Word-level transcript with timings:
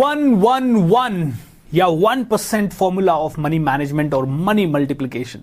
One 0.00 0.34
one 0.34 0.74
one 0.90 1.32
या 1.74 1.86
one 1.86 2.22
percent 2.24 2.72
formula 2.72 3.14
of 3.14 3.38
money 3.40 3.58
management 3.58 4.14
और 4.14 4.26
money 4.26 4.64
multiplication 4.66 5.40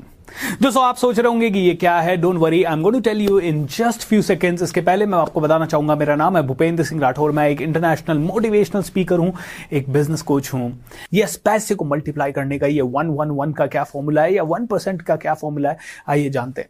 दोस्तों, 0.61 0.83
आप 0.83 0.95
सोच 0.95 1.19
रहे 1.19 1.27
होंगे 1.27 1.49
कि 1.49 1.59
ये 1.59 1.73
क्या 1.75 1.99
है? 1.99 2.15
Don't 2.17 2.37
worry 2.39 2.63
I 2.63 2.73
am 2.73 2.81
going 2.81 2.95
to 2.95 2.99
tell 3.01 3.21
you 3.21 3.39
in 3.39 3.65
just 3.67 4.03
few 4.03 4.21
seconds 4.21 4.63
इसके 4.63 4.81
पहले 4.81 5.05
मैं 5.05 5.17
आपको 5.17 5.41
बताना 5.41 5.65
चाहूँगा, 5.65 5.95
मेरा 5.95 6.15
नाम 6.15 6.37
है 6.37 6.43
भूपेंद्र 6.47 6.83
सिंह 6.83 7.01
राठौर। 7.01 7.31
मैं 7.31 7.47
एक 7.49 7.61
इंटरनेशनल 7.61 8.17
मोटिवेशनल 8.19 8.81
स्पीकर 8.83 9.17
हूँ, 9.17 9.33
एक 9.71 9.89
बिज़नेस 9.89 10.21
कोच 10.21 10.53
हूँ। 10.53 10.71
यस, 11.13 11.35
पैसे 11.45 11.75
को 11.75 11.85
मल्टीप्लाई 11.85 12.31
करने 12.31 12.59
का 12.59 12.67
ये 12.67 12.81
वन 12.81 13.09
वन 13.09 13.31
वन 13.31 13.51
का 13.51 13.67
क्या 13.67 13.83
फॉर्मूला 13.83 14.21
है? 14.21 14.33
या 14.33 14.43
वन 14.45 14.65
परसेंट 14.65 15.01
का 15.01 15.15
क्या 15.15 15.33
फॉर्मूला 15.33 15.69
है? 15.69 15.77
आइए 16.09 16.29
जानते 16.29 16.61
हैं। 16.61 16.69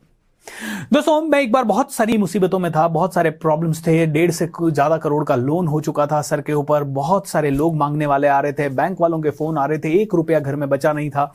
दोस्तों, 0.94 1.22
मैं 1.22 1.40
एक 1.40 1.52
बार 1.52 1.64
बहुत 1.64 1.94
सारी 1.94 2.18
मुसीबतों 2.18 2.60
में 2.60 2.72
था, 2.72 2.88
बहुत 2.88 3.14
सारे 3.14 3.30
प्रॉब्लम्स 3.30 3.86
थे, 3.88 4.06
डेढ़ 4.06 4.32
से 4.32 4.50
ज़्यादा 4.62 4.98
करोड़ 4.98 5.24
का 5.26 5.36
लोन 5.36 5.68
हो 5.68 5.82
चुका 5.82 6.06
था 6.08 6.22
सर 6.22 6.42
के 6.42 6.54
ऊपर, 6.54 6.84
बहुत 6.84 7.28
सारे 7.28 7.50
लोग 7.52 7.76
मांगने 7.76 8.06
वाले 8.06 8.28
आ 8.28 8.40
रहे 8.40 8.54
थे 8.54 8.70
बैंक 8.70 9.02
वालों 9.02 9.22
के 9.22 9.30
फ़ोन 9.30 9.58
आ 9.58 9.66
रहे 9.66 9.80
थे, 9.80 9.92
एक 10.02 10.14
रुपया 10.16 10.40
घर 10.40 10.56
में 10.56 10.68
बचा 10.70 10.94
नहीं 10.94 11.10
था, 11.10 11.32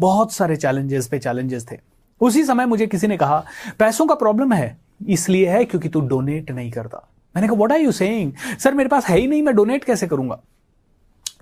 बहुत 0.00 0.32
सारे 0.32 0.56
चैलेंजेस 0.56 1.08
पे 1.08 1.18
चैलेंजेस 1.18 1.66
थे। 1.72 1.78
उसी 2.20 2.44
समय 2.44 2.66
मुझे 2.66 2.86
किसी 2.86 3.06
ने 3.06 3.16
कहा, 3.16 3.44
पैसों 3.78 4.06
का 4.06 4.14
प्रॉब्लम 4.14 4.52
है, 4.52 4.76
इसलिए 5.08 5.48
है 5.48 5.64
क्योंकि 5.64 5.88
तू 5.88 6.00
डोनेट 6.00 6.50
नहीं 6.50 6.70
करता। 6.70 7.06
मैंने 7.34 7.48
कहा 7.48 7.56
what 7.56 7.72
are 7.72 7.80
you 7.80 7.92
saying 7.92 8.32
sir, 8.58 8.74
मेरे 8.74 8.88
पास 8.88 9.06
है 9.06 9.18
ही 9.18 9.26
नहीं, 9.26 9.42
मैं 9.42 9.54
डोनेट 9.54 9.84
कैसे 9.84 10.06
करूँगा? 10.06 10.40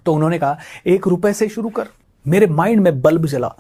तो 0.07 0.15
उन्होंने 0.15 0.39
कहा, 0.39 0.59
एक 0.87 1.07
रुपए 1.07 1.33
से 1.33 1.49
शुरू 1.49 1.69
कर, 1.69 1.89
मेरे 2.27 2.47
माइंड 2.47 2.81
में 2.81 3.01
बल्ब 3.03 3.27
जला। 3.27 3.55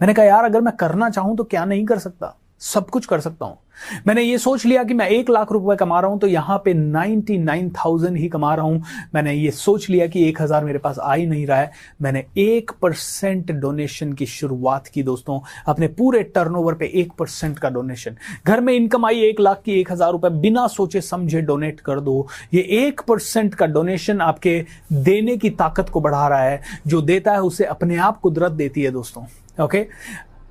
मैंने 0.00 0.14
कहा, 0.14 0.24
यार, 0.24 0.44
अगर 0.44 0.60
मैं 0.60 0.76
करना 0.76 1.10
चाहूँ 1.10 1.36
तो 1.36 1.44
क्या 1.44 1.64
नहीं 1.64 1.84
कर 1.86 1.98
सकता? 1.98 2.34
सब 2.62 2.88
कुछ 2.90 3.06
कर 3.06 3.20
सकता 3.20 3.46
हूँ। 3.46 3.58
मैंने 4.06 4.22
ये 4.22 4.38
सोच 4.38 4.64
लिया 4.66 4.82
कि 4.84 4.94
मैं 4.94 5.06
एक 5.08 5.30
लाख 5.30 5.52
रुपए 5.52 5.74
कमा 5.76 6.00
रहा 6.00 6.10
हूँ 6.10 6.18
तो 6.20 6.26
यहाँ 6.26 6.58
पे 6.64 6.72
नाइनटी 6.74 7.36
नाइन 7.38 7.70
थाउज़ेंड 7.74 8.16
ही 8.16 8.28
कमा 8.28 8.54
रहा 8.54 8.64
हूँ। 8.64 8.82
मैंने 9.14 9.32
ये 9.34 9.50
सोच 9.50 9.88
लिया 9.90 10.06
कि 10.06 10.24
एक 10.28 10.40
हज़ार 10.42 10.64
मेरे 10.64 10.78
पास 10.78 10.98
आ 10.98 11.14
ही 11.14 11.26
नहीं 11.26 11.46
रहा 11.46 11.58
है। 11.58 11.70
मैंने 12.02 12.24
एक 12.38 12.70
परसेंट 12.82 13.50
डोनेशन 13.52 14.12
की 14.12 14.26
शुरुआत 14.26 14.86
की 14.86 15.02
दोस्तों, 15.02 15.40
अपने 15.66 15.88
पूरे 15.88 16.22
टर्नओवर 16.24 16.74
पे 16.74 16.90
एक 16.94 17.12
परसेंट 17.12 17.58
का 17.58 17.70
डोनेशन। 17.70 18.16
घर 18.46 18.60
में 18.60 18.72
इनकम 18.74 19.06
आई 19.06 19.20
एक 19.20 19.40
लाख 19.40 19.62
की 19.64 19.80
एक 19.80 19.92
हज़ार 19.92 20.12
रुपए, 20.12 20.28
बिना 20.30 20.66
सोचे 20.68 21.00
समझे 21.00 21.40
डोनेट 21.42 21.80
कर 21.80 22.00
दो। 22.00 22.26
ये 22.54 22.62
एक 22.78 23.00
परसेंट 23.00 23.54
का 23.54 23.66
डोनेशन 23.68 24.20
आपके 24.20 24.58
देने 24.94 25.36
की 25.36 25.50
ताकत 25.52 25.88
को 25.88 26.00
बढ़ा 26.00 26.26
रहा 26.28 26.42
है। 26.42 26.60
जो 26.86 27.02
देता 27.02 27.32
है 27.32 27.42
उसे 27.42 27.64
अपने 27.66 27.96
आप 27.98 28.20
कुदरत 28.20 28.52
देती 28.52 28.82
है 28.82 28.90
दोस्तों 28.90 29.24
ओके 29.60 29.86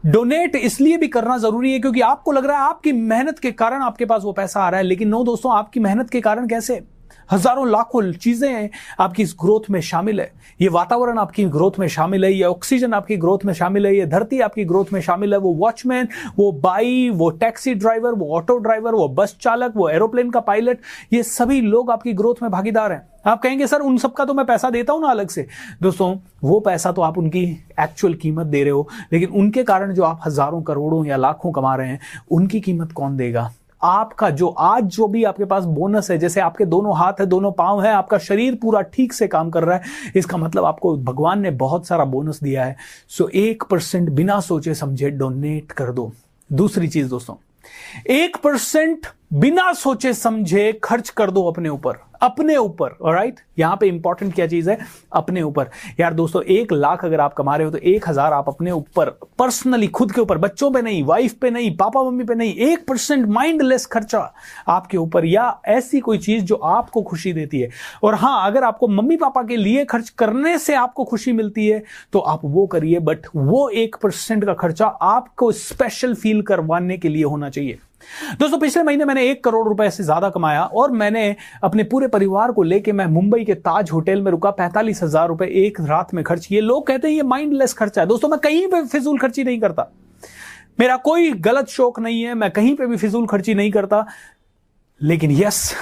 डोनेट 0.03 0.55
इसलिए 0.55 0.97
भी 0.97 1.07
करना 1.07 1.37
ज़रूरी 1.37 1.71
है 1.73 1.79
क्योंकि 1.79 2.01
आपको 2.01 2.31
लग 2.31 2.45
रहा 2.45 2.57
है 2.57 2.69
आपकी 2.69 2.91
मेहनत 2.91 3.39
के 3.39 3.51
कारण 3.51 3.81
आपके 3.81 4.05
पास 4.05 4.23
वो 4.23 4.31
पैसा 4.33 4.61
आ 4.61 4.69
रहा 4.69 4.77
है, 4.79 4.85
लेकिन 4.85 5.07
नो 5.07 5.23
दोस्तों, 5.23 5.53
आपकी 5.53 5.79
मेहनत 5.79 6.09
के 6.09 6.21
कारण 6.21 6.47
कैसे? 6.47 6.81
हज़ारों 7.31 7.67
लाखों 7.69 8.11
चीज़ें 8.13 8.69
आपकी 8.99 9.23
इस 9.23 9.35
ग्रोथ 9.41 9.69
में 9.69 9.79
शामिल 9.81 10.19
है। 10.21 10.31
ये 10.61 10.67
वातावरण 10.69 11.17
आपकी 11.17 11.45
ग्रोथ 11.45 11.79
में 11.79 11.87
शामिल 11.87 12.25
है, 12.25 12.33
ये 12.33 12.43
ऑक्सीजन 12.43 12.93
आपकी 12.93 13.17
ग्रोथ 13.17 13.45
में 13.45 13.53
शामिल 13.53 13.85
है, 13.85 13.95
ये 13.95 14.05
धरती 14.05 14.39
आपकी 14.39 14.65
ग्रोथ 14.65 14.93
में 14.93 14.99
शामिल 15.01 15.33
है, 15.33 15.39
वो 15.39 15.53
वॉचमैन, 15.53 16.07
वो 16.37 16.51
बाई, 16.51 17.09
वो 17.09 17.29
टैक्सी 17.29 17.73
ड्राइवर, 17.73 18.13
वो 18.13 18.35
ऑटो 18.37 18.57
ड्राइवर, 18.57 18.95
वो 18.95 19.07
बस 19.07 19.37
चालक, 19.41 19.73
वो 19.75 19.89
एरोप्लेन 19.89 20.29
का 20.29 20.39
पायलट, 20.39 20.79
ये 21.13 21.23
सभी 21.23 21.61
लोग 21.61 21.91
आपकी 21.91 22.13
ग्रोथ 22.13 22.41
में 22.41 22.51
भागीदार 22.51 22.91
हैं। 22.91 23.07
आप 23.25 23.41
कहेंगे, 23.41 23.67
सर, 23.67 23.79
उन 23.79 23.97
सबका 23.97 24.25
तो 24.25 24.33
मैं 24.33 24.45
पैसा 24.45 24.69
देता 24.69 24.93
हूँ 24.93 25.01
ना 25.01 25.07
अलग 25.07 25.29
से? 25.29 25.47
दोस्तों, 25.81 26.15
वो 26.43 26.59
पैसा 26.59 26.91
तो 26.91 27.01
आप 27.01 27.17
उनकी 27.17 27.43
एक्चुअल 27.79 28.13
कीमत 28.13 28.45
दे 28.45 28.63
रहे 28.63 28.71
हो, 28.71 28.87
लेकिन 29.13 29.29
उनके 29.29 29.63
कारण 29.63 29.93
जो 29.93 30.03
आप 30.03 30.21
हज़ारों 30.25 30.61
करोड़ों 30.61 31.05
या 31.05 31.17
लाखों 31.17 31.51
कमा 31.51 31.75
रहे 31.75 31.87
हैं, 31.87 31.99
उनकी 32.31 32.59
कीमत 32.61 32.91
कौन 32.91 33.17
देगा? 33.17 33.51
आपका 33.83 34.29
जो, 34.29 34.47
आज 34.47 34.83
जो 34.85 35.07
भी 35.07 35.23
आपके 35.23 35.45
पास 35.45 35.63
बोनस 35.65 36.09
है, 36.11 36.17
जैसे 36.17 36.41
आपके 36.41 36.65
दोनों 36.65 36.97
हाथ 36.97 37.19
है, 37.19 37.25
दोनों 37.25 37.51
पाँव 37.51 37.81
है, 37.83 37.91
आपका 37.93 38.17
शरीर 38.17 38.55
पूरा 38.55 38.81
ठीक 38.83 39.13
से 39.13 39.27
काम 39.27 39.49
कर 39.49 39.63
रहा 39.63 39.77
है, 39.77 40.11
इसका 40.15 40.37
मतलब 40.37 40.65
आपको 40.65 40.95
भगवान 40.97 41.41
ने 41.41 41.51
बहुत 41.51 41.87
सारा 41.87 42.05
बोनस 42.05 42.39
दिया 42.43 42.65
है। 42.65 42.75
सो 43.09 43.27
एक 43.27 43.63
परसेंट 43.63 44.09
बिना 44.09 44.39
सोचे 44.39 44.75
समझे 44.75 45.09
डोनेट 45.09 45.71
कर 45.71 45.91
दो। 45.91 46.11
दूसरी 46.49 46.87
चीज़ 46.87 47.09
दोस्तों, 47.09 47.35
एक 48.09 48.37
परसेंट 48.37 49.07
बिना 49.31 49.71
सोचे 49.73 50.13
समझे 50.13 50.71
खर्च 50.83 51.09
कर 51.09 51.31
दो 51.31 51.43
अपने 51.49 51.69
ऊपर। 51.69 51.97
अपने 52.21 52.55
ऊपर 52.57 52.95
राइट 53.05 53.39
यहाँ 53.59 53.77
पे 53.81 53.87
इंपॉर्टेंट 53.87 54.33
क्या 54.35 54.47
चीज़ 54.47 54.69
है? 54.69 54.77
अपने 55.13 55.41
ऊपर। 55.41 55.69
यार 55.99 56.13
दोस्तों, 56.13 56.41
एक 56.43 56.71
लाख 56.73 57.05
अगर 57.05 57.19
आप 57.19 57.33
कमा 57.33 57.55
रहे 57.55 57.65
हो 57.65 57.71
तो 57.71 57.77
एक 57.79 58.07
हज़ार 58.09 58.33
आप 58.33 58.49
अपने 58.49 58.71
ऊपर 58.71 59.09
पर्सनली 59.39 59.87
खुद 59.87 60.11
के 60.11 60.21
ऊपर, 60.21 60.37
बच्चों 60.37 60.71
पे 60.71 60.81
नहीं 60.81 61.03
वाइफ 61.03 61.33
पे 61.33 61.49
नहीं, 61.49 61.75
पापा 61.77 62.03
मम्मी 62.03 62.23
पे 62.23 62.35
नहीं, 62.35 62.53
एक 62.53 62.85
परसेंट 62.87 63.25
माइंडलेस 63.27 63.85
खर्चा 63.85 64.19
आपके 64.67 64.97
ऊपर 64.97 65.25
या 65.25 65.61
ऐसी 65.67 65.99
कोई 65.99 66.17
चीज़ 66.17 66.43
जो 66.45 66.55
आपको 66.55 67.01
खुशी 67.01 67.33
देती 67.33 67.59
है। 67.59 67.69
और 68.03 68.15
हाँ, 68.15 68.47
अगर 68.47 68.63
आपको 68.63 68.87
मम्मी 68.87 69.17
पापा 69.17 69.43
के 69.43 69.57
लिए 69.57 69.85
खर्च 69.85 70.09
करने 70.11 70.57
से 70.59 70.75
आपको 70.75 71.03
खुशी 71.05 71.31
मिलती 71.33 71.67
है 71.67 71.83
तो 72.13 72.19
आप 72.19 72.41
वो 72.43 72.65
करिए 72.67 72.99
बट 73.01 73.27
वो 73.35 73.67
एक 73.69 73.95
परसेंट 74.03 74.45
का 74.45 74.53
खर्चा 74.55 74.87
आपको 74.87 75.51
स्पेशल 75.53 76.13
फील 76.15 76.41
करवाने 76.41 76.97
के 76.97 77.09
लिए 77.09 77.23
होना 77.23 77.49
चाहिए। 77.49 77.79
दोस्तों, 78.39 78.57
पिछले 78.59 78.83
महीने 78.83 79.05
मैंने 79.05 79.25
एक 79.29 79.43
करोड़ 79.43 79.67
रुपए 79.67 79.89
से 79.89 80.03
ज़्यादा 80.03 80.29
कमाया 80.29 80.63
और 80.63 80.91
मैंने 80.93 81.35
अपने 81.63 81.83
पूरे 81.83 82.07
परिवार 82.09 82.51
को 82.51 82.63
लेके 82.63 82.91
मैं 82.91 83.05
मुंबई 83.07 83.43
के 83.45 83.53
ताज 83.55 83.91
होटल 83.91 84.21
में 84.21 84.31
रुका, 84.31 84.51
पैंतालीस 84.51 85.03
हज़ार 85.03 85.27
रुपए 85.27 85.45
एक 85.65 85.79
रात 85.81 86.13
में 86.13 86.23
खर्च 86.23 86.45
किए। 86.45 86.61
लोग 86.61 86.85
कहते 86.87 87.07
हैं, 87.07 87.15
ये 87.15 87.23
माइंडलेस 87.23 87.73
खर्चा 87.73 88.01
है। 88.01 88.07
दोस्तों, 88.07 88.29
मैं 88.29 88.39
कहीं 88.39 88.67
पे 88.67 88.83
फिजूल 88.87 89.19
खर्ची 89.19 89.43
नहीं 89.43 89.59
करता। 89.59 89.89
मेरा 90.79 90.97
कोई 90.99 91.31
गलत 91.41 91.67
शौक 91.69 91.99
नहीं 91.99 92.21
है, 92.23 92.33
मैं 92.33 92.51
कहीं 92.51 92.75
पर 92.75 92.87
भी 92.87 92.97
फिजूल 92.97 93.27
खर्ची 93.27 93.53
नहीं 93.53 93.71
करता। 93.71 94.05
लेकिन 95.01 95.31
यस 95.33 95.73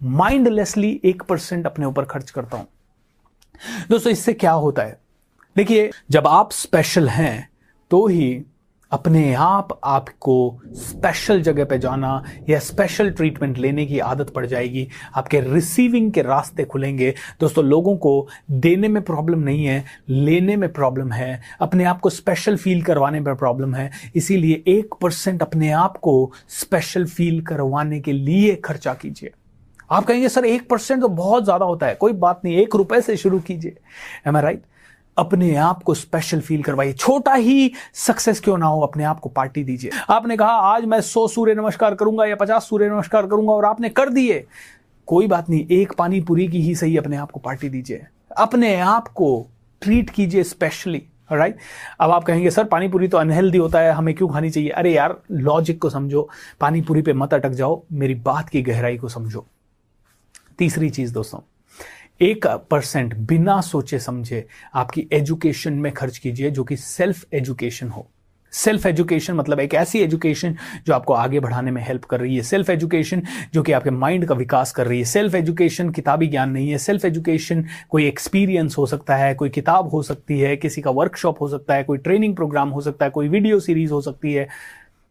माइंडलेसली 0.00 1.00
एक 1.04 1.22
परसेंट 1.22 1.66
अपने 1.66 1.86
ऊपर 1.86 2.04
खर्च 2.04 2.30
करता 2.30 2.56
हूँ। 2.56 2.66
दोस्तों, 3.90 4.12
इससे 4.12 4.32
क्या 4.34 4.52
होता 4.52 4.82
है? 4.82 4.98
देखिए, 5.56 5.90
जब 6.10 6.26
आप 6.26 6.52
स्पेशल 6.52 7.08
हैं 7.08 7.48
तो 7.90 8.06
ही 8.06 8.44
अपने 8.92 9.32
आप 9.34 9.78
आपको 9.84 10.60
स्पेशल 10.74 11.42
जगह 11.42 11.64
पे 11.64 11.78
जाना 11.78 12.22
या 12.48 12.58
स्पेशल 12.58 13.10
ट्रीटमेंट 13.10 13.58
लेने 13.58 13.84
की 13.86 13.98
आदत 13.98 14.30
पड़ 14.30 14.44
जाएगी। 14.46 14.86
आपके 15.16 15.40
रिसीविंग 15.40 16.10
के 16.12 16.22
रास्ते 16.22 16.64
खुलेंगे। 16.64 17.14
दोस्तों, 17.40 17.64
लोगों 17.64 17.96
को 17.96 18.28
देने 18.50 18.88
में 18.88 19.02
प्रॉब्लम 19.02 19.38
नहीं 19.38 19.64
है, 19.64 19.84
लेने 20.08 20.56
में 20.56 20.72
प्रॉब्लम 20.72 21.12
है। 21.12 21.40
अपने 21.60 21.84
आप 21.84 22.00
को 22.00 22.10
स्पेशल 22.10 22.56
फील 22.56 22.82
करवाने 22.82 23.20
में 23.20 23.34
प्रॉब्लम 23.36 23.74
है। 23.74 23.90
इसीलिए 24.14 24.62
एक 24.68 24.94
परसेंट 25.02 25.42
अपने 25.42 25.70
आप 25.72 25.96
को 25.96 26.32
स्पेशल 26.48 27.04
फील 27.06 27.40
करवाने 27.42 28.00
के 28.00 28.12
लिए 28.12 28.54
खर्चा 28.56 28.94
कीजिए। 28.94 29.32
आप 29.90 30.04
कहेंगे, 30.04 30.28
सर, 30.28 30.44
एक 30.44 30.68
परसेंट 30.68 31.00
तो 31.00 31.08
बहुत 31.08 31.44
ज़्यादा 31.44 31.66
होता 31.66 31.86
है। 31.86 31.94
कोई 31.94 32.12
बात 32.12 32.40
नहीं, 32.44 32.56
एक 32.56 32.74
रुपए 32.74 33.00
से 33.00 33.16
शुरू 33.16 33.38
कीजिए। 33.40 33.76
एम 34.26 34.36
आई 34.36 34.42
राइट 34.42 34.62
अपने 35.16 35.54
आप 35.54 35.82
को 35.82 35.94
स्पेशल 35.94 36.40
फील 36.40 36.62
करवाइए। 36.62 36.92
छोटा 36.92 37.34
ही 37.34 37.72
सक्सेस 37.94 38.40
क्यों 38.40 38.58
ना 38.58 38.66
हो, 38.66 38.80
अपने 38.80 39.04
आप 39.04 39.20
को 39.20 39.28
पार्टी 39.28 39.64
दीजिए। 39.64 39.90
आपने 40.10 40.36
कहा, 40.36 40.48
आज 40.48 40.84
मैं 40.84 41.00
सौ 41.00 41.28
सूर्य 41.28 41.54
नमस्कार 41.54 41.94
करूँगा 41.94 42.24
या 42.24 42.36
पचास 42.36 42.68
सूर्य 42.68 42.88
नमस्कार 42.88 43.26
करूँगा 43.26 43.52
और 43.52 43.64
आपने 43.64 43.88
कर 43.88 44.08
दिए। 44.08 44.46
कोई 45.06 45.26
बात 45.26 45.50
नहीं, 45.50 45.66
एक 45.70 45.92
पानी 45.92 46.20
पूरी 46.20 46.48
की 46.48 46.60
ही 46.60 46.74
सही 46.74 46.96
अपने 46.96 47.16
आप 47.16 47.30
को 47.30 47.40
पार्टी 47.40 47.68
दीजिए। 47.68 48.06
अपने 48.36 48.76
आप 48.76 49.08
को 49.08 49.46
ट्रीट 49.80 50.10
कीजिए 50.10 50.42
स्पेशली 50.42 51.02
राइट 51.32 51.56
अब 52.00 52.10
आप 52.10 52.24
कहेंगे, 52.24 52.50
सर, 52.50 52.64
पानी 52.64 52.88
पूरी 52.88 53.08
तो 53.08 53.18
अनहेल्दी 53.18 53.58
होता 53.58 53.80
है, 53.80 53.92
हमें 53.92 54.14
क्यों 54.14 54.28
खानी 54.28 54.50
चाहिए? 54.50 54.70
अरे 54.70 54.94
यार 54.94 55.22
लॉजिक 55.30 55.78
को 55.82 55.90
समझो। 55.90 56.28
पानी 56.60 56.80
पूरी 56.80 57.02
पे 57.02 57.12
मत 57.12 57.34
अटक 57.34 57.50
जाओ, 57.50 57.82
मेरी 57.92 58.14
बात 58.14 58.48
की 58.48 58.62
गहराई 58.62 58.96
को 58.96 59.08
समझो। 59.08 59.46
तीसरी 60.58 60.90
चीज़ 60.90 61.14
दोस्तों 61.14 61.38
एक 62.22 62.46
परसेंट 62.46 63.14
बिना 63.16 63.60
सोचे 63.60 63.98
समझे 63.98 64.46
आपकी 64.74 65.08
एजुकेशन 65.12 65.72
में 65.72 65.92
खर्च 65.92 66.18
कीजिए 66.18 66.50
जो 66.50 66.64
कि 66.64 66.76
सेल्फ 66.76 67.24
एजुकेशन 67.34 67.88
हो। 67.88 68.06
सेल्फ 68.52 68.86
एजुकेशन 68.86 69.34
मतलब 69.34 69.60
एक 69.60 69.74
ऐसी 69.74 69.98
एजुकेशन 69.98 70.56
जो 70.86 70.94
आपको 70.94 71.12
आगे 71.12 71.40
बढ़ाने 71.40 71.70
में 71.70 71.82
हेल्प 71.82 72.04
कर 72.04 72.20
रही 72.20 72.36
है। 72.36 72.42
सेल्फ 72.42 72.70
एजुकेशन 72.70 73.22
जो 73.54 73.62
कि 73.62 73.72
आपके 73.72 73.90
माइंड 73.90 74.26
का 74.26 74.34
विकास 74.34 74.72
कर 74.72 74.86
रही 74.86 74.98
है। 74.98 75.04
सेल्फ 75.04 75.34
एजुकेशन 75.34 75.90
किताबी 75.90 76.26
ज्ञान 76.26 76.50
नहीं 76.50 76.70
है। 76.70 76.78
सेल्फ 76.78 77.04
एजुकेशन 77.04 77.64
कोई 77.88 78.06
एक्सपीरियंस 78.06 78.78
हो 78.78 78.86
सकता 78.86 79.16
है, 79.16 79.34
कोई 79.34 79.48
किताब 79.48 79.88
हो 79.88 80.02
सकती 80.02 80.40
है, 80.40 80.56
किसी 80.56 80.82
का 80.82 80.90
वर्कशॉप 80.90 81.40
हो 81.40 81.48
सकता 81.48 81.74
है, 81.74 81.84
कोई 81.84 81.98
ट्रेनिंग 81.98 82.36
प्रोग्राम 82.36 82.68
हो 82.68 82.80
सकता 82.80 83.04
है, 83.04 83.10
कोई 83.10 83.28
वीडियो 83.28 83.60
सीरीज़ 83.60 83.92
हो 83.92 84.00
सकती 84.00 84.32
है, 84.32 84.48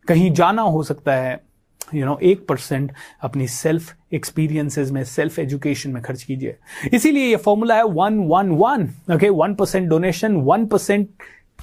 कहीं 0.08 0.34
जाना 0.34 0.62
हो 0.62 0.84
सकता 0.84 1.16
है। 1.16 1.49
यू 1.94 2.06
नो 2.06 2.18
एक 2.24 2.46
परसेंट 2.48 2.92
अपनी 3.24 3.48
सेल्फ 3.48 4.14
एक्सपीरियंसेस 4.14 4.92
में 4.92 5.04
सेल्फ 5.04 5.40
एजुकेशन 5.40 5.92
में 5.92 6.02
खर्च 6.04 6.24
कीजिए। 6.24 6.56
इसीलिए 6.94 7.26
ये 7.26 7.36
फॉर्मूला 7.36 7.76
है 7.76 7.84
one 7.84 8.20
one 8.30 8.52
one 8.60 8.88
okay 9.16 9.30
one 9.30 9.54
percent 9.56 9.90
donation 9.90 10.36
one 10.48 10.66
percent 10.66 11.10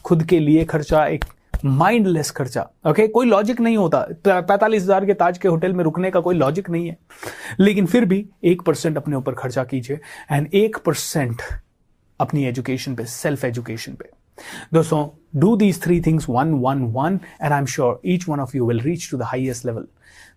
खुद 0.05 0.23
के 0.25 0.39
लिए 0.41 0.65
खर्चा, 0.65 1.07
एक 1.07 1.25
माइंडलेस 1.65 2.31
खर्चा 2.31 2.61
ओके 2.61 2.91
okay? 2.91 3.13
कोई 3.13 3.27
लॉजिक 3.27 3.61
नहीं 3.61 3.77
होता। 3.77 4.01
पैंतालीस 4.27 4.83
हज़ार 4.83 5.07
के 5.07 5.15
ताज 5.15 5.39
के 5.39 5.49
होटल 5.49 5.73
में 5.73 5.85
रुकने 5.85 6.11
का 6.11 6.21
कोई 6.21 6.35
लॉजिक 6.35 6.71
नहीं 6.71 6.89
है। 6.89 6.97
लेकिन 7.61 7.87
फिर 7.87 8.05
भी 8.05 8.25
एक 8.45 8.63
परसेंट 8.63 8.97
अपने 8.97 9.17
ऊपर 9.17 9.35
खर्चा 9.35 9.65
कीजिए 9.65 9.99
एंड 10.33 10.49
एक 10.55 10.77
परसेंट 10.87 11.43
अपनी 12.21 12.45
एजुकेशन 12.47 12.95
पे 12.95 13.05
सेल्फ 13.05 13.45
एजुकेशन 13.45 13.93
पे। 13.93 14.11
दोस्तों, 14.75 15.07
do 15.43 15.51
these 15.57 15.79
three 15.85 15.99
things 16.05 16.29
one 16.29 16.53
one 16.63 16.83
one 16.95 17.15
and 17.41 17.55
i'm 17.55 17.67
sure 17.67 18.01
each 18.07 18.29
one 18.29 18.41
of 18.41 18.57
you 18.57 18.67
will 18.67 18.81
reach 18.81 19.11
to 19.11 19.19
the 19.19 19.29
highest 19.31 19.67
level 19.69 19.87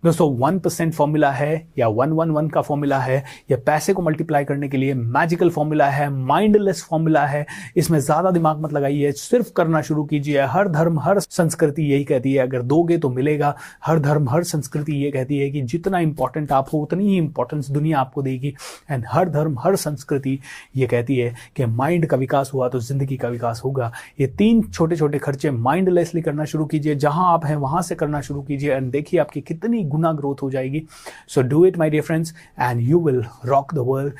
दोस्तों 0.03 0.29
वन 0.37 0.59
परसेंट 0.59 0.93
फॉर्मूला 0.93 1.29
है 1.31 1.67
या 1.77 1.87
वन 1.89 2.11
वन 2.11 2.29
वन 2.31 2.47
का 2.49 2.61
formula 2.61 2.99
है, 2.99 3.23
या 3.51 3.57
पैसे 3.65 3.93
को 3.93 4.01
मल्टीप्लाई 4.01 4.45
करने 4.45 4.67
के 4.69 4.77
लिए 4.77 4.93
मैजिकल 4.93 5.49
फॉर्मूला 5.49 5.89
है 5.89 6.09
माइंडलेस 6.09 6.83
फॉर्मूला 6.89 7.25
है, 7.25 7.45
इसमें 7.77 7.99
ज़्यादा 7.99 8.31
दिमाग 8.31 8.61
मत 8.61 8.73
लगाइए, 8.73 9.11
सिर्फ़ 9.13 9.51
करना 9.53 9.81
शुरू 9.81 10.03
कीजिए। 10.03 10.41
हर 10.43 10.67
धर्म, 10.69 10.99
हर 10.99 11.19
संस्कृति 11.19 11.83
यही 11.83 12.03
कहती 12.03 12.33
है, 12.33 12.39
अगर 12.39 12.61
दोगे 12.63 12.97
तो 12.97 13.09
मिलेगा। 13.09 13.53
हर 13.85 13.99
धर्म, 13.99 14.29
हर 14.29 14.43
संस्कृति 14.45 14.93
ये 14.95 15.11
कहती 15.11 15.37
है 15.37 15.49
कि 15.49 15.61
जितना 15.63 15.99
इंपॉर्टेंट 15.99 16.51
आप 16.51 16.73
हो, 16.73 16.79
उतनी 16.79 17.07
ही 17.07 17.17
इंपॉर्टेंस 17.17 17.69
दुनिया 17.69 17.99
आपको 17.99 18.21
देगी। 18.21 18.53
एंड 18.91 19.05
हर 19.09 19.29
धर्म, 19.29 19.57
हर 19.59 19.75
संस्कृति 19.77 20.39
ये 20.75 20.87
कहती 20.87 21.17
है 21.17 21.33
कि 21.55 21.65
माइंड 21.65 22.05
का 22.05 22.17
विकास 22.17 22.51
हुआ 22.53 22.69
तो 22.69 22.79
ज़िंदगी 22.79 23.17
का 23.17 23.27
विकास 23.29 23.61
होगा। 23.65 23.91
ये 24.19 24.27
तीन 24.29 24.61
छोटे 24.63 24.95
छोटे 24.95 25.19
खर्चे 25.19 25.51
माइंडलेसली 25.51 26.21
करना 26.21 26.45
शुरू 26.45 26.65
कीजिए। 26.65 26.95
जहाँ 26.97 27.31
आप 27.33 27.45
हैं, 27.45 27.55
वहाँ 27.57 27.81
से 27.81 27.95
करना 27.95 28.21
शुरू 28.21 28.41
कीजिए। 28.41 28.73
एंड 28.73 28.91
देखिए 28.91 29.19
आपकी 29.19 29.41
कितनी 29.59 29.83
गुना 29.85 30.11
ग्रोथ 30.13 30.41
हो 30.43 30.49
जाएगी। 30.51 30.85
So 31.27 31.41
do 31.41 31.65
it 31.65 31.77
my 31.77 31.89
dear 31.89 32.03
friends 32.03 32.33
and 32.59 32.81
you 32.81 32.99
will 32.99 33.23
rock 33.45 33.73
the 33.73 33.77
world 33.87 34.13